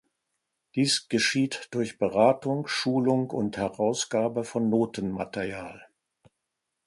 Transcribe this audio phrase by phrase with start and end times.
[0.73, 5.85] Dies geschieht durch Beratung, Schulung und Herausgabe von Notenmaterial.